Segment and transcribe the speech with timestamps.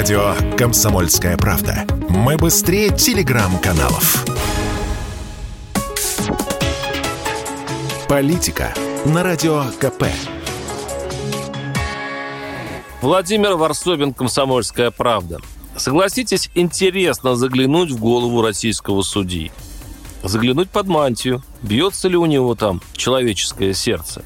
[0.00, 1.84] Радио «Комсомольская правда».
[2.08, 4.24] Мы быстрее телеграм-каналов.
[8.08, 8.72] Политика
[9.04, 10.04] на Радио КП.
[13.02, 15.36] Владимир Варсобин, «Комсомольская правда».
[15.76, 19.52] Согласитесь, интересно заглянуть в голову российского судьи.
[20.22, 21.42] Заглянуть под мантию.
[21.60, 24.24] Бьется ли у него там человеческое сердце?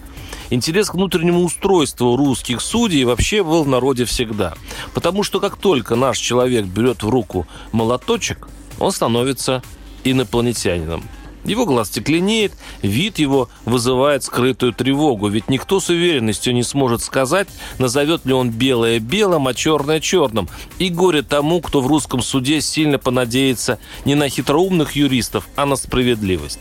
[0.51, 4.55] Интерес к внутреннему устройству русских судей вообще был в народе всегда.
[4.93, 9.63] Потому что как только наш человек берет в руку молоточек, он становится
[10.05, 11.03] инопланетянином.
[11.45, 17.49] Его глаз стекленеет, вид его вызывает скрытую тревогу, ведь никто с уверенностью не сможет сказать,
[17.79, 20.49] назовет ли он белое белым, а черное черным.
[20.79, 25.77] И горе тому, кто в русском суде сильно понадеется не на хитроумных юристов, а на
[25.77, 26.61] справедливость.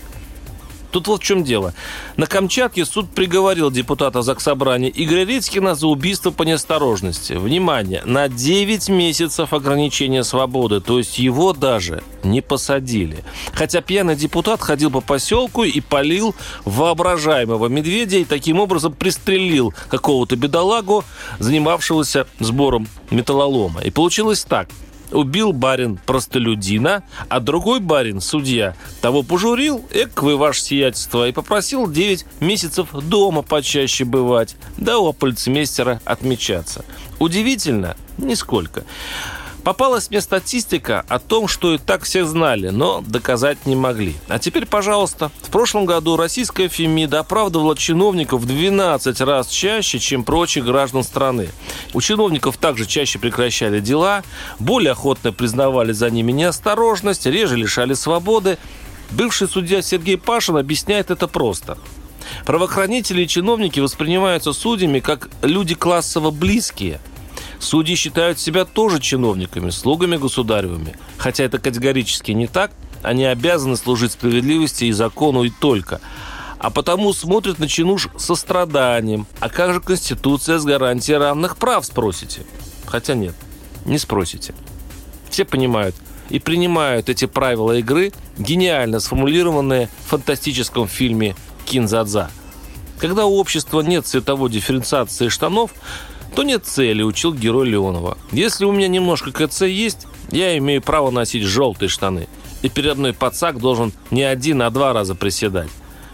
[0.93, 1.73] Тут вот в чем дело.
[2.17, 7.34] На Камчатке суд приговорил депутата Заксобрания Игоря Редькина за убийство по неосторожности.
[7.34, 13.23] Внимание, на 9 месяцев ограничения свободы, то есть его даже не посадили.
[13.53, 20.35] Хотя пьяный депутат ходил по поселку и полил воображаемого медведя и таким образом пристрелил какого-то
[20.35, 21.03] бедолагу,
[21.40, 23.81] занимавшегося сбором металлолома.
[23.81, 24.70] И получилось так–
[25.13, 31.89] убил барин простолюдина, а другой барин, судья, того пожурил, эк вы, ваше сиятельство, и попросил
[31.89, 36.84] 9 месяцев дома почаще бывать, да у полицмейстера отмечаться.
[37.19, 37.95] Удивительно?
[38.17, 38.84] Нисколько.
[39.63, 44.13] Попалась мне статистика о том, что и так все знали, но доказать не могли.
[44.27, 45.31] А теперь, пожалуйста.
[45.41, 51.47] В прошлом году российская Фемида оправдывала чиновников в 12 раз чаще, чем прочих граждан страны.
[51.93, 54.23] У чиновников также чаще прекращали дела,
[54.59, 58.57] более охотно признавали за ними неосторожность, реже лишали свободы.
[59.11, 61.77] Бывший судья Сергей Пашин объясняет это просто.
[62.45, 67.00] Правоохранители и чиновники воспринимаются судьями как люди классово близкие–
[67.63, 70.97] Судьи считают себя тоже чиновниками, слугами государевыми.
[71.17, 72.72] Хотя это категорически не так.
[73.01, 76.02] Они обязаны служить справедливости и закону и только.
[76.59, 79.28] А потому смотрят на чинуш со страданием.
[79.40, 82.41] А как же Конституция с гарантией равных прав, спросите?
[82.85, 83.34] Хотя нет,
[83.85, 84.53] не спросите.
[85.29, 85.96] Все понимают
[86.29, 91.35] и принимают эти правила игры, гениально сформулированные в фантастическом фильме
[91.66, 92.29] «Кинзадза».
[93.00, 95.72] Когда у общества нет цветовой дифференциации штанов,
[96.36, 98.18] то нет цели, учил герой Леонова.
[98.32, 102.28] Если у меня немножко КЦ есть, я имею право носить желтые штаны.
[102.62, 105.70] И перед мной пацак должен не один, а два раза приседать.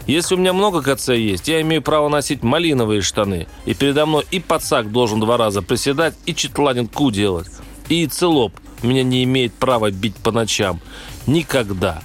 [0.06, 3.46] Если у меня много КЦ есть, я имею право носить малиновые штаны.
[3.64, 7.48] И передо мной и пацак должен два раза приседать, и четланин ку делать.
[7.88, 8.52] И целоп
[8.82, 10.80] меня не имеет права бить по ночам.
[11.26, 12.02] Никогда.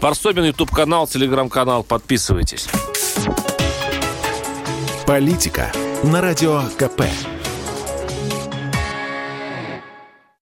[0.00, 1.82] Варсобин, YouTube-канал, телеграм-канал.
[1.82, 2.68] Подписывайтесь.
[5.06, 5.72] Политика
[6.04, 7.02] на Радио КП.